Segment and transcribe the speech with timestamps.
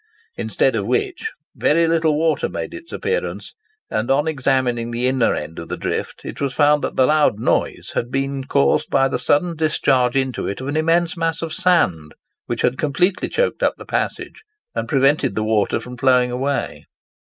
[0.35, 3.53] Instead of which, very little water made its appearance;
[3.91, 7.39] and on examining the inner end of the drift, it was found that the loud
[7.39, 11.53] noise had been caused by the sudden discharge into it of an immense mass of
[11.53, 12.15] sand,
[12.47, 14.41] which had completely choked up the passage,
[14.73, 16.85] and prevented the water from flowing away.